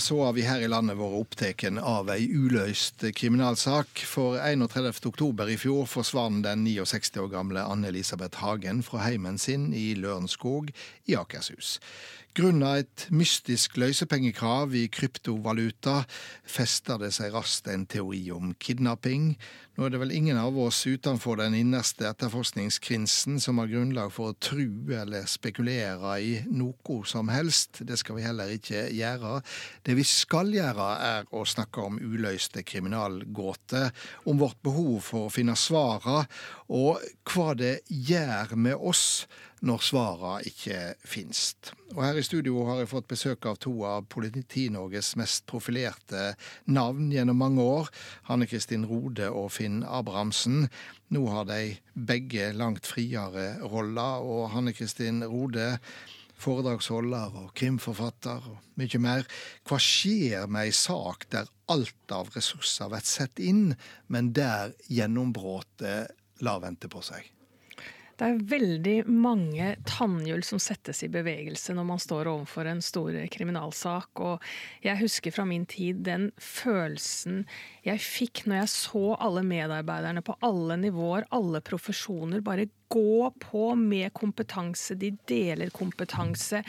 [0.00, 4.04] så har vi her i landet vært opptatt av ei uløst kriminalsak.
[4.08, 9.92] For 31.10 i fjor forsvant den 69 år gamle Anne-Elisabeth Hagen fra heimen sin i
[9.98, 10.70] Lørenskog
[11.10, 11.78] i Akershus.
[12.32, 15.98] Grunnet et mystisk løsepengekrav i kryptovaluta
[16.48, 19.34] fester det seg raskt en teori om kidnapping.
[19.76, 24.32] Nå er det vel ingen av oss utenfor den innerste etterforskningskrinsen som har grunnlag for
[24.32, 27.82] å tru eller spekulere i noe som helst.
[27.84, 29.36] Det skal vi heller ikke gjøre.
[29.84, 33.92] Det vi skal gjøre, er å snakke om uløste kriminalgåter,
[34.24, 36.22] om vårt behov for å finne svara,
[36.72, 39.26] og hva det gjør med oss
[39.62, 41.70] når svara ikke finst.
[41.94, 46.32] Og her i studio har jeg fått besøk av to av Politi-Norges mest profilerte
[46.66, 47.90] navn gjennom mange år.
[48.30, 50.66] Hanne Kristin Rode og Finn Abrahamsen.
[51.14, 55.76] Nå har de begge langt friere roller, og Hanne Kristin Rode
[56.42, 59.28] foredragsholder og krimforfatter og mye mer.
[59.68, 63.76] Hva skjer med ei sak der alt av ressurser blir satt inn,
[64.10, 67.30] men der gjennombruddet lar vente på seg?
[68.18, 73.16] Det er veldig mange tannhjul som settes i bevegelse når man står overfor en stor
[73.32, 74.22] kriminalsak.
[74.22, 74.44] Og
[74.84, 77.42] jeg husker fra min tid den følelsen
[77.86, 83.64] jeg fikk når jeg så alle medarbeiderne på alle nivåer, alle profesjoner, bare gå på
[83.78, 84.94] med kompetanse.
[85.00, 86.62] De deler kompetanse.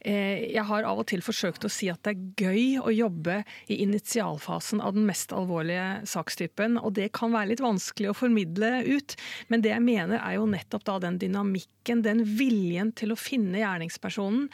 [0.00, 3.42] Eh, jeg har av og til forsøkt å si at det er gøy å jobbe
[3.68, 8.78] i initialfasen av den mest alvorlige sakstypen, og det kan være litt vanskelig å formidle
[8.88, 9.16] ut.
[9.52, 13.60] Men det jeg mener er jo nettopp da den dynamikken, den viljen til å finne
[13.60, 14.48] gjerningspersonen.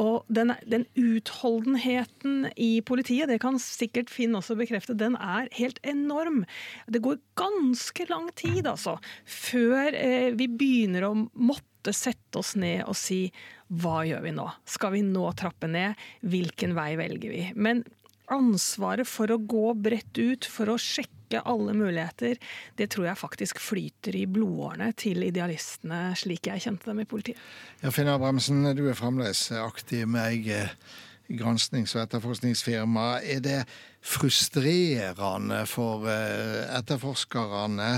[0.00, 5.80] Og den, den, utholdenheten i politiet, det kan sikkert Finn også bekrefte, den er helt
[5.86, 6.42] enorm.
[6.88, 12.84] Det går ganske lang tid, altså, før eh, vi begynner å måtte sette oss ned
[12.84, 13.28] og si
[13.68, 14.48] hva gjør vi nå?
[14.68, 15.98] Skal vi nå trappe ned?
[16.24, 17.44] Hvilken vei velger vi?
[17.56, 17.84] Men
[18.32, 22.40] ansvaret for å gå bredt ut, for å sjekke alle muligheter,
[22.80, 27.40] det tror jeg faktisk flyter i blodårene til idealistene, slik jeg kjente dem i politiet.
[27.82, 30.96] Ja, Finn Abrahamsen, du er fremdeles aktiv med eget
[31.28, 33.06] gransknings- og etterforskningsfirma.
[33.20, 33.58] Er det
[34.04, 37.88] frustrerende for eh, etterforskerne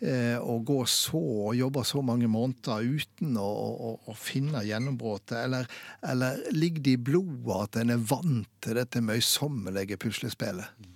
[0.00, 5.34] eh, å gå så og jobbe så mange måneder uten å, å, å finne gjennombruddet,
[5.42, 5.68] eller,
[6.02, 10.86] eller, ligger det i blodet at en er vant til dette møysommelige puslespillet?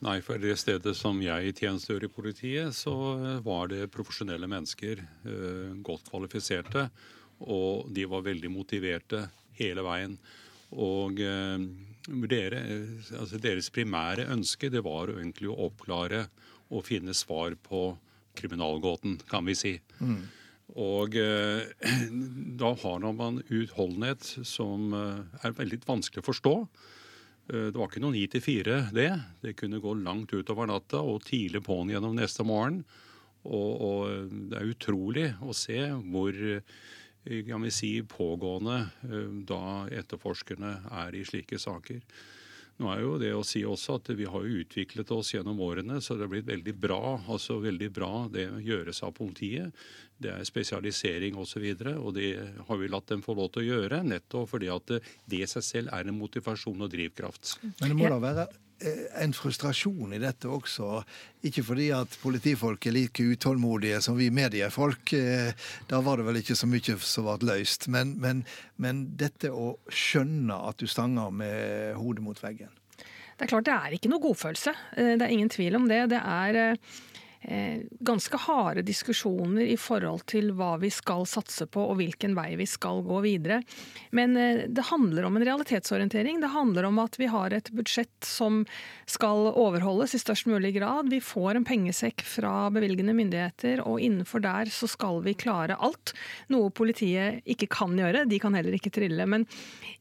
[0.00, 2.94] Nei, for det stedet som jeg tjenestegjør i politiet, så
[3.44, 6.86] var det profesjonelle mennesker, eh, godt kvalifiserte,
[7.40, 9.26] og de var veldig motiverte
[9.58, 10.16] hele veien.
[10.78, 11.62] Og eh,
[12.30, 12.60] dere,
[13.18, 16.26] altså deres primære ønske det var egentlig å oppklare
[16.70, 17.90] og finne svar på
[18.38, 19.74] kriminalgåten, kan vi si.
[19.98, 20.22] Mm.
[20.78, 21.66] Og eh,
[22.62, 26.56] da har man utholdenhet som eh, er veldig vanskelig å forstå.
[27.50, 29.08] Det var ikke noe ni til fire, det.
[29.42, 32.84] Det kunne gå langt utover natta og tidlig på'n gjennom neste morgen.
[33.42, 35.80] Og, og, det er utrolig å se
[36.12, 36.36] hvor
[37.24, 42.00] kan vi si, pågående eh, da etterforskerne er i slike saker.
[42.80, 45.98] Nå er jo det å si også at Vi har jo utviklet oss gjennom årene,
[46.00, 47.20] så det har blitt veldig bra.
[47.28, 49.74] altså veldig bra Det gjøres av politiet.
[50.16, 51.42] Det er spesialisering osv.
[51.42, 52.30] Og, så videre, og det
[52.68, 55.64] har vi latt dem få lov til å gjøre, nettopp fordi at det i seg
[55.64, 57.58] selv er en motivasjon og drivkraft.
[57.82, 58.69] Men det må da være Eh,
[59.20, 61.02] en frustrasjon i dette også.
[61.46, 65.14] Ikke fordi at politifolk er like utålmodige som vi mediefolk.
[65.16, 65.52] Eh,
[65.90, 67.88] da var det vel ikke så mye som ble løst.
[67.92, 68.44] Men, men,
[68.76, 72.72] men dette å skjønne at du stanger med hodet mot veggen.
[73.40, 74.74] Det er klart det er ikke noe godfølelse.
[74.96, 76.02] Eh, det er ingen tvil om det.
[76.12, 76.76] Det er Eh,
[78.00, 82.66] ganske harde diskusjoner i forhold til hva vi skal satse på og hvilken vei vi
[82.68, 83.62] skal gå videre.
[84.16, 86.40] Men eh, det handler om en realitetsorientering.
[86.40, 88.62] Det handler om at vi har et budsjett som
[89.08, 91.08] skal overholdes i størst mulig grad.
[91.10, 96.14] Vi får en pengesekk fra bevilgende myndigheter, og innenfor der så skal vi klare alt.
[96.52, 98.26] Noe politiet ikke kan gjøre.
[98.28, 99.26] De kan heller ikke trille.
[99.30, 99.48] Men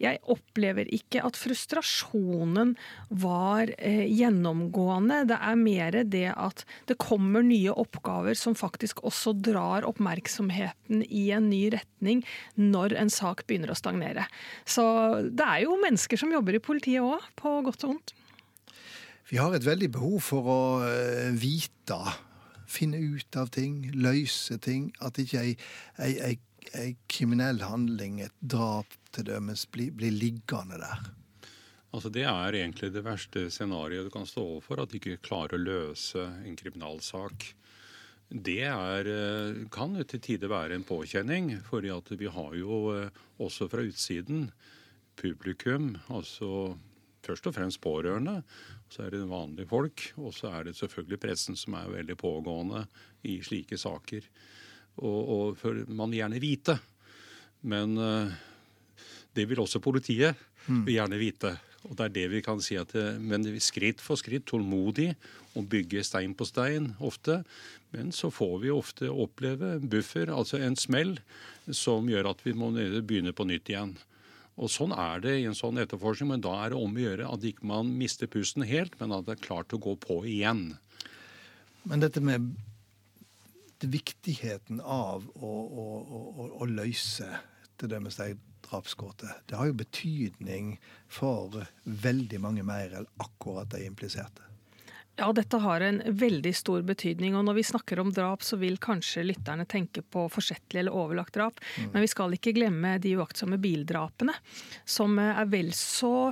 [0.01, 2.75] jeg opplever ikke at frustrasjonen
[3.09, 5.23] var eh, gjennomgående.
[5.29, 11.03] Det er mer det at det kommer kommer nye oppgaver som faktisk også drar oppmerksomheten
[11.05, 12.23] i en ny retning
[12.57, 14.25] når en sak begynner å stagnere.
[14.65, 14.81] Så
[15.29, 18.15] det er jo mennesker som jobber i politiet òg, på godt og vondt.
[19.29, 21.99] Vi har et veldig behov for å eh, vite,
[22.65, 24.89] finne ut av ting, løse ting.
[25.05, 25.53] At ikke ei,
[26.01, 26.35] ei, ei,
[26.73, 31.11] ei kriminell handling, et drap til dømes, blir, blir liggende der.
[31.89, 35.57] Altså Det er egentlig det verste scenarioet du kan stå overfor, at du ikke klarer
[35.57, 37.53] å løse en kriminalsak.
[38.29, 43.09] Det er, eh, kan til tider være en påkjenning, fordi vi har jo eh,
[43.39, 44.51] også fra utsiden
[45.17, 46.77] publikum, altså
[47.25, 48.43] først og fremst pårørende.
[48.89, 52.85] Så er det vanlige folk, og så er det selvfølgelig pressen som er veldig pågående
[53.25, 54.21] i slike saker.
[55.01, 56.77] Og, og for man vil gjerne vite.
[57.61, 58.31] Men uh,
[59.35, 60.37] det vil også politiet
[60.67, 60.85] mm.
[60.85, 61.53] vil gjerne vite.
[61.87, 65.13] Og det er det vi kan si at det, Men skritt for skritt, tålmodig,
[65.55, 67.43] og bygge stein på stein ofte.
[67.95, 71.17] Men så får vi ofte oppleve buffer, altså en smell,
[71.71, 73.95] som gjør at vi må begynne på nytt igjen.
[74.59, 77.29] Og Sånn er det i en sånn etterforskning, men da er det om å gjøre
[77.31, 80.73] at ikke man mister pusten helt, men at det er klart å gå på igjen.
[81.87, 82.51] Men dette med
[83.79, 87.29] viktigheten av å, å, å, å løse
[87.79, 88.35] det med steg
[88.69, 90.77] drapsgåte, det har jo betydning
[91.07, 94.45] for veldig mange mer enn akkurat de impliserte.
[95.19, 97.35] Ja, dette har en veldig stor betydning.
[97.35, 101.35] og Når vi snakker om drap, så vil kanskje lytterne tenke på forsettlig eller overlagt
[101.35, 101.59] drap.
[101.75, 101.89] Mm.
[101.91, 104.37] Men vi skal ikke glemme de uaktsomme bildrapene,
[104.87, 106.31] som er vel så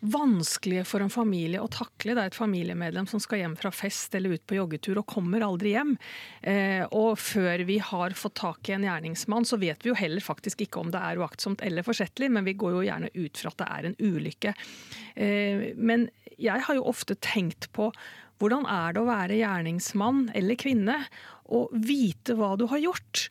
[0.00, 2.14] vanskelige for en familie å takle.
[2.16, 5.44] Det er et familiemedlem som skal hjem fra fest eller ut på joggetur og kommer
[5.44, 5.92] aldri hjem.
[6.40, 10.24] Eh, og før vi har fått tak i en gjerningsmann, så vet vi jo heller
[10.24, 13.52] faktisk ikke om det er uaktsomt eller forsettlig, men vi går jo gjerne ut fra
[13.52, 14.54] at det er en ulykke.
[15.14, 16.08] Eh, men
[16.40, 17.90] jeg har jo ofte tenkt på
[18.40, 20.96] hvordan er det å være gjerningsmann eller -kvinne
[21.52, 23.28] og vite hva du har gjort?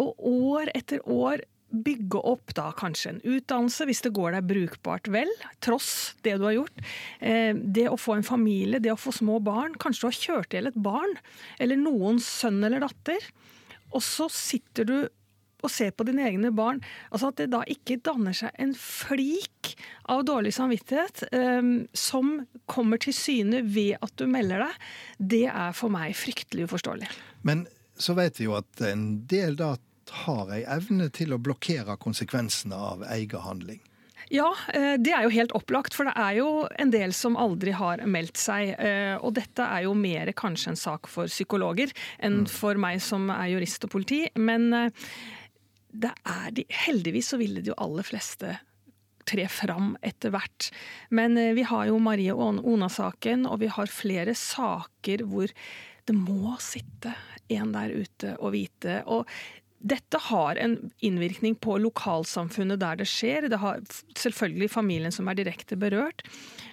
[0.00, 1.40] Og år etter år
[1.70, 5.30] bygge opp da kanskje en utdannelse, hvis det går deg brukbart vel,
[5.64, 6.82] tross det du har gjort.
[7.20, 9.78] Eh, det å få en familie, det å få små barn.
[9.80, 11.16] Kanskje du har kjørt i hjel et barn,
[11.62, 13.30] eller noens sønn eller datter.
[13.94, 14.98] Og så sitter du
[15.60, 16.80] og ser på dine egne barn.
[17.10, 19.74] Altså At det da ikke danner seg en flik
[20.10, 22.38] av dårlig samvittighet um, som
[22.70, 24.88] kommer til syne ved at du melder deg,
[25.34, 27.10] det er for meg fryktelig uforståelig.
[27.46, 27.66] Men
[28.00, 29.74] så vet vi jo at en del da
[30.24, 33.80] har ei evne til å blokkere konsekvensene av egen handling.
[34.30, 35.96] Ja, eh, det er jo helt opplagt.
[35.96, 38.76] For det er jo en del som aldri har meldt seg.
[38.78, 41.90] Eh, og dette er jo mer kanskje en sak for psykologer
[42.22, 42.48] enn mm.
[42.52, 44.22] for meg som er jurist og politi.
[44.38, 45.06] Men eh,
[45.90, 48.54] det er de, heldigvis så ville de jo aller fleste
[49.30, 50.70] tre fram etter hvert.
[51.10, 55.50] Men vi har jo Marie Ona-saken, og vi har flere saker hvor
[56.08, 57.12] det må sitte
[57.50, 59.00] en der ute og vite.
[59.06, 59.28] Og
[59.80, 63.48] dette har en innvirkning på lokalsamfunnet der det skjer.
[63.48, 63.80] Det har
[64.18, 66.24] selvfølgelig familien som er direkte berørt.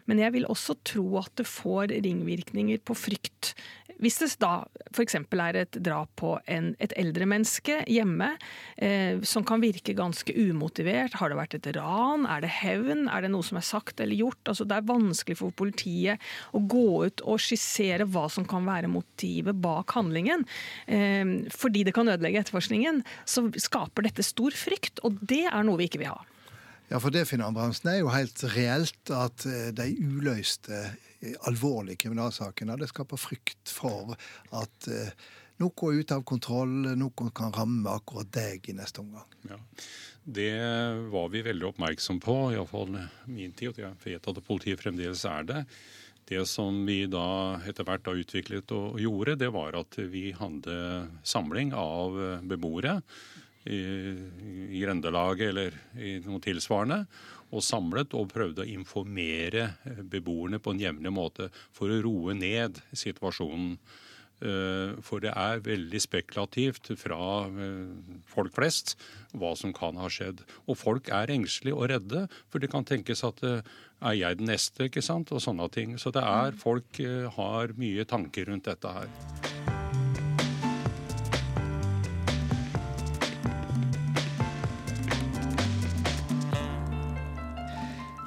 [0.08, 3.56] Men jeg vil også tro at det får ringvirkninger på frykt
[4.04, 4.52] hvis det da
[4.94, 5.16] f.eks.
[5.18, 8.30] er et drap på en, et eldre menneske hjemme,
[8.78, 13.26] eh, som kan virke ganske umotivert, har det vært et ran, er det hevn, er
[13.26, 14.42] det noe som er sagt eller gjort?
[14.46, 16.24] Altså, det er vanskelig for politiet
[16.54, 20.46] å gå ut og skissere hva som kan være motivet bak handlingen.
[20.86, 25.82] Eh, fordi det kan ødelegge etterforskningen, så skaper dette stor frykt, og det er noe
[25.82, 26.22] vi ikke vil ha.
[26.88, 30.86] Ja, for det Finn Abrahamsen, er jo helt reelt at eh, de uløste
[31.50, 32.78] alvorlige kriminalsakene.
[32.80, 34.14] Det skaper frykt for
[34.56, 35.12] at eh,
[35.60, 39.28] noe er ute av kontroll, noe kan ramme akkurat deg i neste omgang.
[39.50, 39.60] Ja,
[40.24, 40.52] Det
[41.12, 45.48] var vi veldig oppmerksom på, iallfall min tid, og jeg vet at politiet fremdeles er
[45.48, 45.64] det.
[46.28, 50.78] Det som vi da etter hvert da utviklet og gjorde, det var at vi hadde
[51.24, 52.16] samling av
[52.48, 53.00] beboere
[53.68, 57.04] i, grendelaget eller i noe tilsvarende
[57.56, 62.36] og samlet og prøvde å informere eh, beboerne på en jevnlig måte for å roe
[62.38, 63.78] ned situasjonen.
[64.38, 68.98] Eh, for det er veldig spekulativt fra eh, folk flest
[69.34, 70.44] hva som kan ha skjedd.
[70.68, 74.92] Og folk er engstelige og redde, for det kan tenkes at er jeg den neste,
[74.92, 75.96] ikke sant, og sånne ting.
[75.98, 77.00] Så det er folk
[77.40, 79.57] har mye tanker rundt dette her.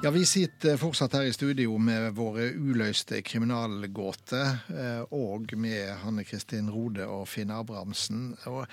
[0.03, 6.23] Ja, Vi sitter fortsatt her i studio med våre uløste kriminalgåter, eh, og med Hanne
[6.25, 8.31] Kristin Rode og Finn Abrahamsen.
[8.49, 8.65] Og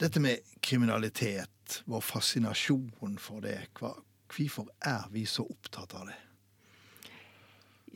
[0.00, 6.16] dette med kriminalitet, vår fascinasjon for det, hvorfor er vi så opptatt av det?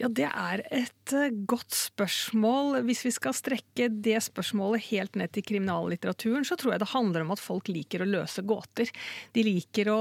[0.02, 2.80] Ja, Det er et eh, godt spørsmål.
[2.88, 7.22] Hvis vi skal strekke det spørsmålet helt ned til kriminallitteraturen, så tror jeg det handler
[7.22, 8.90] om at folk liker å løse gåter.
[9.30, 10.00] De liker å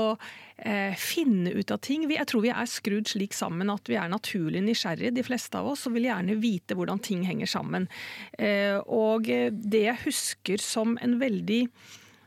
[0.58, 2.08] eh, finne ut av ting.
[2.10, 5.70] Jeg tror vi er skrudd slik sammen at vi er naturlig nysgjerrige, de fleste av
[5.76, 7.86] oss, og vil gjerne vite hvordan ting henger sammen.
[8.42, 11.68] Eh, og det jeg husker som en veldig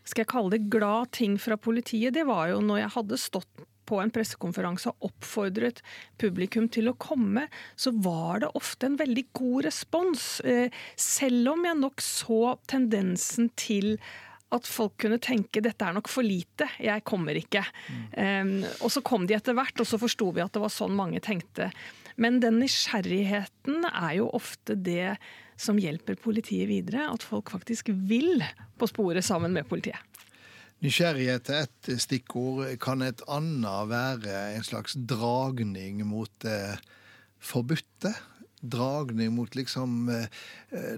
[0.05, 3.65] skal jeg kalle det glad ting fra politiet, det var jo når jeg hadde stått
[3.89, 5.83] på en pressekonferanse og oppfordret
[6.21, 10.29] publikum til å komme, så var det ofte en veldig god respons.
[10.45, 13.99] Eh, selv om jeg nok så tendensen til
[14.55, 17.65] at folk kunne tenke dette er nok for lite, jeg kommer ikke.
[18.15, 20.95] Um, og så kom de etter hvert, og så forsto vi at det var sånn
[20.95, 21.71] mange tenkte.
[22.21, 25.17] Men den nysgjerrigheten er jo ofte det
[25.59, 27.09] som hjelper politiet videre.
[27.11, 28.45] At folk faktisk vil
[28.79, 29.99] på sporet sammen med politiet.
[30.85, 32.67] Nysgjerrighet er ett stikkord.
[32.83, 36.77] Kan et annet være en slags dragning mot det
[37.41, 38.13] forbudte?
[38.61, 40.29] Dragning mot liksom eh,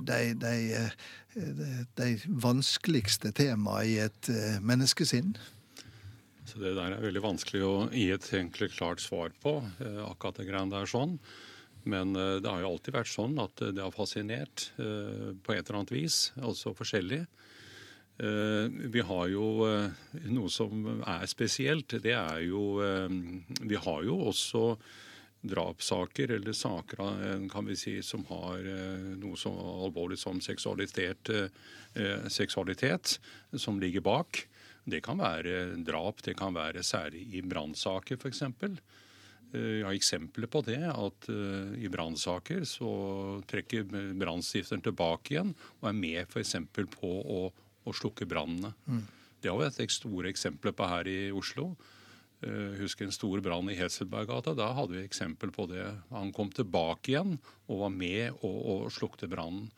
[0.03, 0.83] de, de,
[1.37, 1.71] de,
[2.03, 5.37] de vanskeligste temaene i et eh, menneskesinn?
[6.47, 10.43] Så Det der er veldig vanskelig å gi et egentlig klart svar på, eh, akkurat
[10.43, 11.21] det greiene der sånn.
[11.87, 15.93] Men det har jo alltid vært sånn at det har fascinert på et eller annet
[15.95, 17.21] vis, altså forskjellig.
[18.19, 19.91] Eh, vi har jo eh,
[20.33, 21.99] noe som er spesielt.
[22.01, 23.11] Det er jo eh,
[23.61, 24.63] Vi har jo også
[25.47, 27.03] drapssaker eller saker
[27.53, 28.65] kan vi si, som har
[29.21, 29.53] noe så
[29.85, 31.31] alvorlig som seksualitet,
[32.33, 33.13] seksualitet
[33.55, 34.41] som ligger bak.
[34.83, 38.43] Det kan være drap, det kan være særlig i brannsaker f.eks.
[39.53, 41.31] Jeg har eksempler på det, at
[41.79, 42.91] i brannsaker så
[43.47, 43.87] trekker
[44.19, 46.57] brannstifteren tilbake igjen og er med f.eks.
[46.97, 47.45] på å
[47.87, 48.73] og slukke brannene.
[48.87, 49.05] Mm.
[49.43, 51.71] Det har vi et store eksempler på her i Oslo.
[52.45, 54.53] Jeg eh, husker en stor brann i Heselberggata.
[54.59, 55.85] Da hadde vi eksempel på det.
[56.13, 59.71] Han kom tilbake igjen og var med og, og slukte brannen.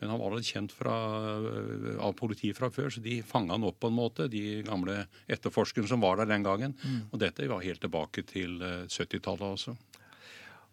[0.00, 0.96] Men han var allerede kjent fra,
[1.38, 5.04] eh, av politiet fra før, så de fanga han opp på en måte, de gamle
[5.30, 6.74] etterforskerne som var der den gangen.
[6.82, 7.00] Mm.
[7.12, 9.76] Og dette var helt tilbake til 70-tallet altså.
[9.76, 9.91] også.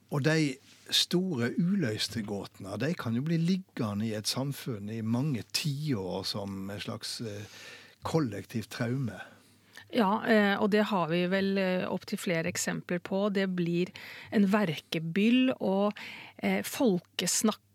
[0.09, 0.55] Og de
[0.89, 6.63] store uløste gåtene de kan jo bli liggende i et samfunn i mange tiår som
[6.69, 7.59] en slags eh,
[8.01, 9.19] kollektivt traume.
[9.89, 13.25] Ja, eh, og det har vi vel eh, opptil flere eksempler på.
[13.33, 13.89] Det blir
[14.35, 15.55] en verkebyll.
[15.59, 15.97] og
[16.37, 17.65] eh, folkesnakket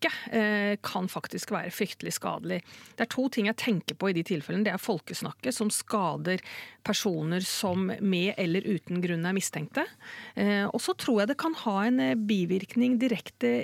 [0.85, 2.59] kan faktisk være fryktelig skadelig.
[2.93, 4.67] Det er to ting jeg tenker på i de tilfellene.
[4.67, 6.43] Det er folkesnakket, som skader
[6.85, 9.87] personer som med eller uten grunn er mistenkte.
[10.69, 13.55] Og så tror jeg det kan ha en bivirkning direkte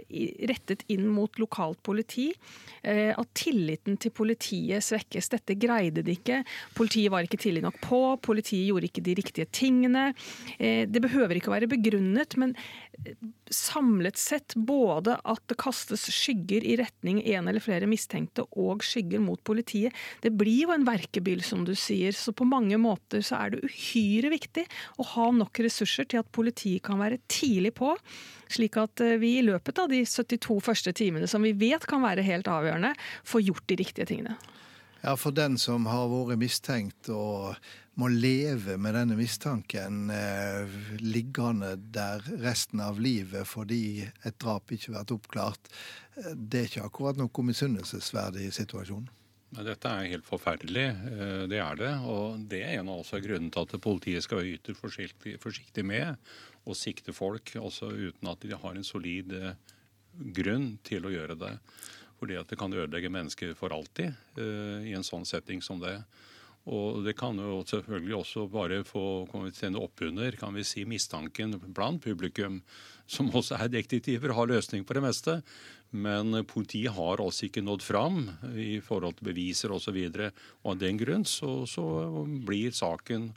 [0.49, 2.31] rettet inn mot lokalt politi.
[2.81, 5.29] At tilliten til politiet svekkes.
[5.37, 6.41] Dette greide de ikke.
[6.73, 8.01] Politiet var ikke tidlig nok på.
[8.25, 10.11] Politiet gjorde ikke de riktige tingene.
[10.59, 12.57] Eh, det behøver ikke å være begrunnet, men
[13.51, 19.23] samlet sett både at det kastes skygger i retning en eller flere mistenkte, og skygger
[19.23, 19.97] mot politiet.
[20.23, 22.15] Det blir jo en verkebyll, som du sier.
[22.17, 24.67] Så på mange måter så er det uhyre viktig
[25.01, 27.95] å ha nok ressurser til at politiet kan være tidlig på.
[28.51, 32.05] Slik at eh, vi i løpet av de 72 første timene, som vi vet kan
[32.05, 32.95] være helt avgjørende,
[33.27, 34.39] får gjort de riktige tingene.
[35.01, 37.57] Ja, For den som har vært mistenkt og
[38.01, 40.69] må leve med denne mistanken eh,
[41.01, 45.73] liggende der resten av livet fordi et drap ikke vært oppklart,
[46.35, 49.09] det er ikke akkurat noe misunnelsesverdig situasjon.
[49.51, 51.93] Dette er helt forferdelig, eh, det er det.
[52.07, 56.15] Og det er en av grunnen til at politiet skal være ytterst forsiktig, forsiktig med
[56.69, 59.57] å sikte folk, også uten at de har en solid eh,
[60.39, 61.55] grunn til å gjøre det.
[62.21, 64.13] Fordi at det kan ødelegge mennesker for alltid
[64.85, 65.97] i en sånn setting som det.
[66.69, 69.03] Og det kan jo selvfølgelig også bare få
[69.57, 72.61] sende oppunder kan vi si, mistanken blant publikum,
[73.09, 75.39] som også er detektiver, har løsning på det meste.
[75.91, 79.97] Men politiet har altså ikke nådd fram i forhold til beviser osv.
[79.97, 80.21] Og,
[80.63, 81.85] og av den grunn så, så
[82.47, 83.31] blir saken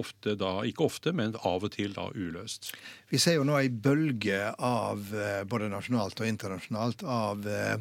[0.00, 2.72] ofte da, ikke ofte, men av og til da uløst.
[3.10, 7.76] Vi ser jo nå ei bølge av, eh, både nasjonalt og internasjonalt, av eh,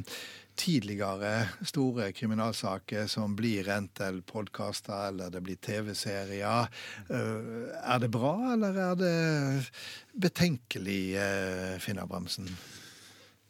[0.60, 1.32] tidligere
[1.66, 3.66] store kriminalsaker som blir
[3.98, 6.70] til podkaster eller det blir TV-serier.
[7.10, 9.18] Eh, er det bra, eller er det
[10.14, 11.04] betenkelig,
[11.82, 12.50] Finna Bremsen?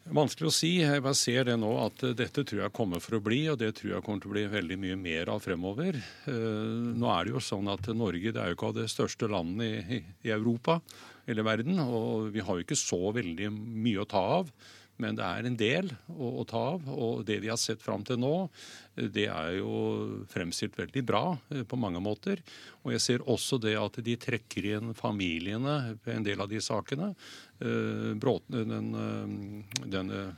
[0.04, 0.70] Vanskelig å si.
[0.82, 3.70] Jeg bare ser det nå at dette tror jeg kommer for å bli, og det
[3.78, 5.96] tror jeg kommer til å bli veldig mye mer av fremover.
[6.28, 9.30] Eh, nå er det jo sånn at Norge det er jo ikke av det største
[9.32, 10.76] landet i, Europa
[11.24, 14.52] eller verden, og vi har jo ikke så veldig mye å ta av.
[15.00, 16.84] Men det er en del å, å, ta av.
[16.92, 18.34] Og det vi har sett fram til nå,
[18.94, 19.72] det er jo
[20.30, 22.44] fremstilt veldig bra eh, på mange måter.
[22.84, 26.60] Og jeg ser også det at de trekker inn familiene på en del av de
[26.62, 27.14] sakene.
[27.64, 30.34] Eh, Bråten, den, eh, den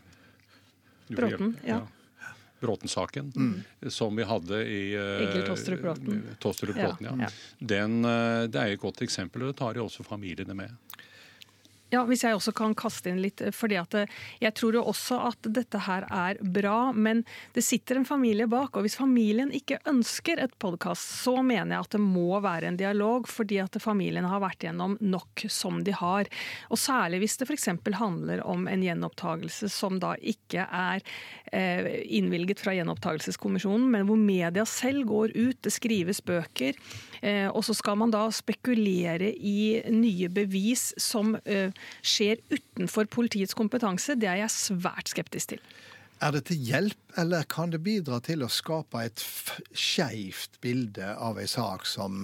[1.07, 1.69] Bråten, ja.
[1.69, 1.87] ja.
[2.61, 3.91] Bråten-saken, mm.
[3.91, 6.23] som vi hadde i Egil Tostrup Bråten.
[6.41, 7.17] Tostrup Bråten ja.
[7.21, 7.29] ja.
[7.59, 8.03] Den,
[8.51, 10.73] det er et godt eksempel, og det tar jo også familiene med.
[11.95, 13.41] Ja, Hvis jeg også kan kaste inn litt.
[13.55, 13.95] fordi at
[14.41, 17.25] Jeg tror jo også at dette her er bra, men
[17.55, 18.77] det sitter en familie bak.
[18.77, 22.77] og Hvis familien ikke ønsker et podkast, så mener jeg at det må være en
[22.77, 23.29] dialog.
[23.29, 26.27] Fordi at familien har vært gjennom nok som de har.
[26.71, 27.69] Og Særlig hvis det f.eks.
[27.95, 31.03] handler om en gjenopptagelse som da ikke er
[31.53, 36.75] eh, innvilget fra gjenopptakelseskommisjonen, men hvor media selv går ut, det skrives bøker.
[37.23, 41.71] Eh, og så skal man da spekulere i nye bevis som eh,
[42.03, 44.19] skjer utenfor politiets kompetanse.
[44.19, 45.63] Det er jeg svært skeptisk til.
[46.25, 49.21] Er det til hjelp, eller kan det bidra til å skape et
[49.77, 52.23] skeivt bilde av ei sak som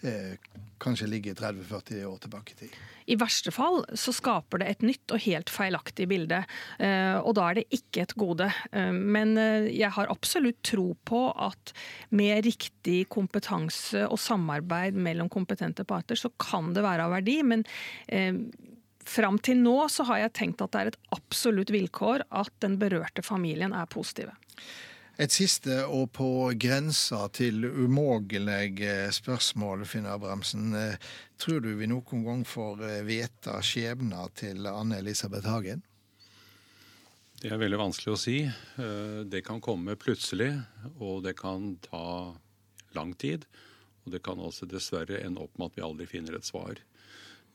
[0.00, 0.40] eh,
[0.80, 2.78] kanskje ligger 30-40 år tilbake i tid?
[3.04, 6.40] I verste fall så skaper det et nytt og helt feilaktig bilde,
[6.80, 8.48] eh, og da er det ikke et gode.
[8.72, 11.76] Eh, men eh, jeg har absolutt tro på at
[12.16, 17.42] med riktig kompetanse og samarbeid mellom kompetente parter, så kan det være av verdi.
[17.44, 17.68] men
[19.04, 22.78] Fram til nå så har jeg tenkt at det er et absolutt vilkår at den
[22.80, 24.32] berørte familien er positive.
[25.14, 28.82] Et siste og på grensa til umågelig
[29.14, 30.74] spørsmål, Finn Abrahamsen.
[31.38, 35.84] Tror du vi noen gang får vite skjebna til Anne Elisabeth Hagen?
[37.38, 38.38] Det er veldig vanskelig å si.
[39.30, 40.50] Det kan komme plutselig,
[40.96, 42.34] og det kan ta
[42.96, 43.46] lang tid.
[44.04, 46.80] Og det kan også dessverre ende opp med at vi aldri finner et svar.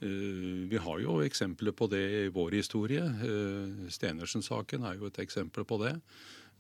[0.02, 3.04] Eh, vi har jo eksempler på det i vår historie.
[3.04, 5.96] Eh, Stenersen-saken er jo et eksempel på det.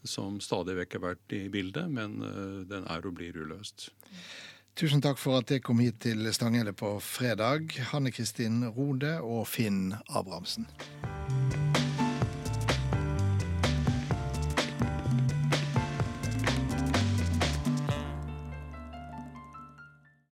[0.03, 3.89] Som stadig vekk har vært i bildet, men eh, den er og blir uløst.
[4.79, 9.48] Tusen takk for at dere kom hit til Stanghelle på fredag, Hanne Kristin Rode og
[9.51, 10.69] Finn Abrahamsen.